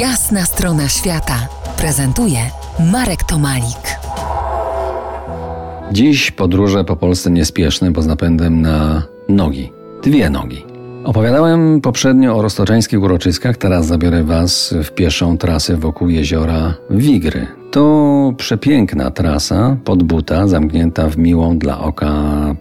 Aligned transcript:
Jasna 0.00 0.44
strona 0.44 0.88
świata 0.88 1.48
prezentuje 1.76 2.38
Marek 2.92 3.24
Tomalik. 3.24 3.98
Dziś 5.92 6.30
podróże 6.30 6.84
po 6.84 6.96
Polsce 6.96 7.30
niespieszne, 7.30 7.90
bo 7.90 8.02
z 8.02 8.06
napędem 8.06 8.60
na 8.62 9.02
nogi. 9.28 9.72
Dwie 10.02 10.30
nogi. 10.30 10.75
Opowiadałem 11.06 11.80
poprzednio 11.80 12.36
o 12.36 12.42
roztoczańskich 12.42 13.02
uroczyskach, 13.02 13.56
teraz 13.56 13.86
zabiorę 13.86 14.24
Was 14.24 14.74
w 14.84 14.90
pieszą 14.90 15.38
trasę 15.38 15.76
wokół 15.76 16.08
jeziora 16.08 16.74
Wigry. 16.90 17.46
To 17.70 18.32
przepiękna 18.36 19.10
trasa 19.10 19.76
pod 19.84 20.02
buta, 20.02 20.48
zamknięta 20.48 21.08
w 21.08 21.18
miłą 21.18 21.58
dla 21.58 21.80
oka 21.80 22.12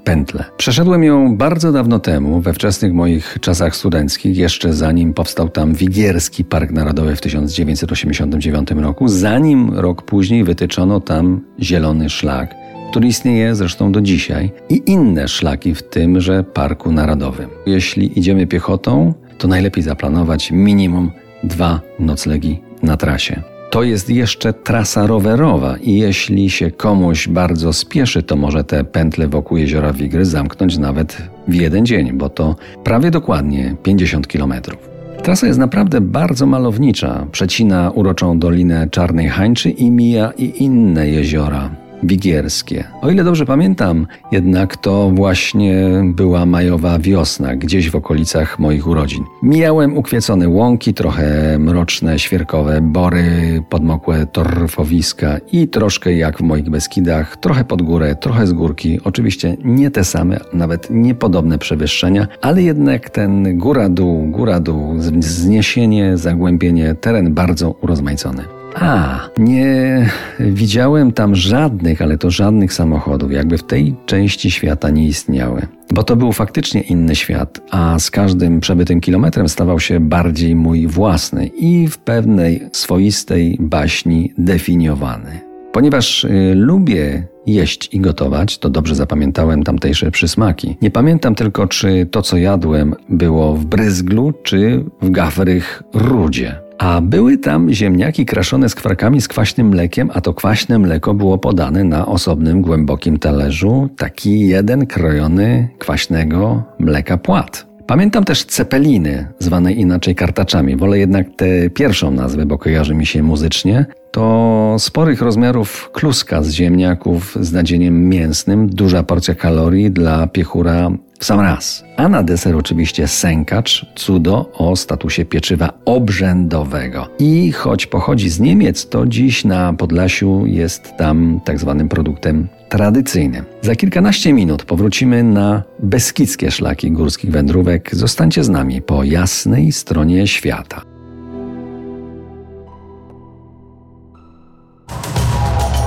pętlę. 0.03 0.43
Przeszedłem 0.57 1.03
ją 1.03 1.37
bardzo 1.37 1.71
dawno 1.71 1.99
temu, 1.99 2.41
we 2.41 2.53
wczesnych 2.53 2.93
moich 2.93 3.37
czasach 3.41 3.75
studenckich, 3.75 4.37
jeszcze 4.37 4.73
zanim 4.73 5.13
powstał 5.13 5.49
tam 5.49 5.73
Wigierski 5.73 6.43
Park 6.43 6.71
Narodowy 6.71 7.15
w 7.15 7.21
1989 7.21 8.71
roku, 8.71 9.07
zanim 9.07 9.73
rok 9.73 10.01
później 10.01 10.43
wytyczono 10.43 10.99
tam 10.99 11.41
zielony 11.59 12.09
szlak 12.09 12.55
który 12.95 13.07
istnieje 13.07 13.55
zresztą 13.55 13.91
do 13.91 14.01
dzisiaj, 14.01 14.51
i 14.69 14.81
inne 14.85 15.27
szlaki 15.27 15.75
w 15.75 15.83
tymże 15.83 16.43
Parku 16.43 16.91
Narodowym. 16.91 17.49
Jeśli 17.65 18.19
idziemy 18.19 18.47
piechotą, 18.47 19.13
to 19.37 19.47
najlepiej 19.47 19.83
zaplanować 19.83 20.51
minimum 20.51 21.11
dwa 21.43 21.81
noclegi 21.99 22.59
na 22.83 22.97
trasie. 22.97 23.41
To 23.71 23.83
jest 23.83 24.09
jeszcze 24.09 24.53
trasa 24.53 25.07
rowerowa 25.07 25.77
i 25.77 25.97
jeśli 25.97 26.49
się 26.49 26.71
komuś 26.71 27.27
bardzo 27.27 27.73
spieszy, 27.73 28.23
to 28.23 28.35
może 28.35 28.63
te 28.63 28.83
pętle 28.83 29.27
wokół 29.27 29.57
jeziora 29.57 29.93
Wigry 29.93 30.25
zamknąć 30.25 30.77
nawet 30.77 31.17
w 31.47 31.53
jeden 31.53 31.85
dzień, 31.85 32.13
bo 32.13 32.29
to 32.29 32.55
prawie 32.83 33.11
dokładnie 33.11 33.75
50 33.83 34.27
kilometrów. 34.27 34.89
Trasa 35.23 35.47
jest 35.47 35.59
naprawdę 35.59 36.01
bardzo 36.01 36.45
malownicza. 36.45 37.27
Przecina 37.31 37.91
uroczą 37.91 38.39
dolinę 38.39 38.87
Czarnej 38.91 39.29
Hańczy 39.29 39.69
i 39.69 39.91
mija 39.91 40.31
i 40.37 40.63
inne 40.63 41.07
jeziora 41.07 41.84
wigierskie. 42.03 42.83
O 43.01 43.09
ile 43.09 43.23
dobrze 43.23 43.45
pamiętam, 43.45 44.07
jednak 44.31 44.77
to 44.77 45.11
właśnie 45.13 46.03
była 46.03 46.45
majowa 46.45 46.99
wiosna, 46.99 47.55
gdzieś 47.55 47.89
w 47.89 47.95
okolicach 47.95 48.59
moich 48.59 48.87
urodzin. 48.87 49.23
Mijałem 49.43 49.97
ukwiecone 49.97 50.49
łąki, 50.49 50.93
trochę 50.93 51.59
mroczne, 51.59 52.19
świerkowe 52.19 52.81
bory, 52.81 53.63
podmokłe 53.69 54.25
torfowiska 54.25 55.37
i 55.51 55.67
troszkę 55.67 56.13
jak 56.13 56.37
w 56.37 56.41
moich 56.41 56.69
Beskidach, 56.69 57.37
trochę 57.37 57.63
pod 57.63 57.81
górę, 57.81 58.15
trochę 58.15 58.47
z 58.47 58.53
górki. 58.53 58.99
Oczywiście 59.03 59.57
nie 59.63 59.91
te 59.91 60.03
same, 60.03 60.39
nawet 60.53 60.87
niepodobne 60.89 61.57
przewyższenia, 61.57 62.27
ale 62.41 62.61
jednak 62.61 63.09
ten 63.09 63.57
góra-dół, 63.57 64.31
góra-dół, 64.31 64.93
zniesienie, 65.19 66.17
zagłębienie, 66.17 66.95
teren 66.95 67.33
bardzo 67.33 67.71
urozmaicony. 67.71 68.54
A, 68.75 69.19
nie 69.37 70.09
widziałem 70.39 71.11
tam 71.11 71.35
żadnych, 71.35 72.01
ale 72.01 72.17
to 72.17 72.29
żadnych 72.29 72.73
samochodów, 72.73 73.31
jakby 73.31 73.57
w 73.57 73.63
tej 73.63 73.95
części 74.05 74.51
świata 74.51 74.89
nie 74.89 75.07
istniały. 75.07 75.67
Bo 75.91 76.03
to 76.03 76.15
był 76.15 76.31
faktycznie 76.31 76.81
inny 76.81 77.15
świat, 77.15 77.61
a 77.71 77.99
z 77.99 78.11
każdym 78.11 78.59
przebytym 78.59 79.01
kilometrem 79.01 79.49
stawał 79.49 79.79
się 79.79 79.99
bardziej 79.99 80.55
mój 80.55 80.87
własny 80.87 81.47
i 81.47 81.87
w 81.87 81.97
pewnej 81.97 82.69
swoistej 82.71 83.57
baśni 83.59 84.33
definiowany. 84.37 85.39
Ponieważ 85.71 86.23
y, 86.23 86.53
lubię 86.55 87.27
jeść 87.45 87.89
i 87.93 87.99
gotować, 87.99 88.57
to 88.57 88.69
dobrze 88.69 88.95
zapamiętałem 88.95 89.63
tamtejsze 89.63 90.11
przysmaki. 90.11 90.77
Nie 90.81 90.91
pamiętam 90.91 91.35
tylko, 91.35 91.67
czy 91.67 92.07
to, 92.11 92.21
co 92.21 92.37
jadłem, 92.37 92.95
było 93.09 93.53
w 93.53 93.65
bryzglu, 93.65 94.33
czy 94.43 94.85
w 95.01 95.09
gafrych 95.09 95.83
rudzie. 95.93 96.64
A 96.77 97.01
były 97.01 97.37
tam 97.37 97.73
ziemniaki 97.73 98.25
kraszone 98.25 98.69
z 98.69 98.75
kwarkami 98.75 99.21
z 99.21 99.27
kwaśnym 99.27 99.67
mlekiem, 99.67 100.09
a 100.13 100.21
to 100.21 100.33
kwaśne 100.33 100.79
mleko 100.79 101.13
było 101.13 101.37
podane 101.37 101.83
na 101.83 102.05
osobnym, 102.05 102.61
głębokim 102.61 103.19
talerzu, 103.19 103.89
taki 103.97 104.47
jeden 104.47 104.87
krojony 104.87 105.69
kwaśnego 105.79 106.63
mleka 106.79 107.17
płat. 107.17 107.65
Pamiętam 107.87 108.23
też 108.23 108.45
cepeliny, 108.45 109.27
zwane 109.39 109.73
inaczej 109.73 110.15
kartaczami. 110.15 110.75
Wolę 110.75 110.99
jednak 110.99 111.27
tę 111.35 111.69
pierwszą 111.69 112.11
nazwę, 112.11 112.45
bo 112.45 112.57
kojarzy 112.57 112.95
mi 112.95 113.05
się 113.05 113.23
muzycznie. 113.23 113.85
To 114.15 114.75
sporych 114.79 115.21
rozmiarów 115.21 115.89
kluska 115.93 116.43
z 116.43 116.51
ziemniaków 116.51 117.37
z 117.41 117.51
nadzieniem 117.53 118.09
mięsnym, 118.09 118.69
duża 118.69 119.03
porcja 119.03 119.35
kalorii 119.35 119.91
dla 119.91 120.27
piechura 120.27 120.91
w 121.19 121.25
sam 121.25 121.39
raz. 121.39 121.83
A 121.97 122.09
na 122.09 122.23
deser 122.23 122.55
oczywiście 122.55 123.07
sękacz, 123.07 123.85
cudo 123.95 124.51
o 124.53 124.75
statusie 124.75 125.25
pieczywa 125.25 125.73
obrzędowego. 125.85 127.07
I 127.19 127.51
choć 127.51 127.85
pochodzi 127.85 128.29
z 128.29 128.39
Niemiec, 128.39 128.89
to 128.89 129.05
dziś 129.05 129.45
na 129.45 129.73
Podlasiu 129.73 130.45
jest 130.45 130.93
tam 130.97 131.39
tak 131.45 131.59
zwanym 131.59 131.89
produktem 131.89 132.47
tradycyjnym. 132.69 133.45
Za 133.61 133.75
kilkanaście 133.75 134.33
minut 134.33 134.63
powrócimy 134.63 135.23
na 135.23 135.63
beskidzkie 135.79 136.51
szlaki 136.51 136.91
górskich 136.91 137.31
wędrówek. 137.31 137.95
Zostańcie 137.95 138.43
z 138.43 138.49
nami 138.49 138.81
po 138.81 139.03
jasnej 139.03 139.71
stronie 139.71 140.27
świata. 140.27 140.94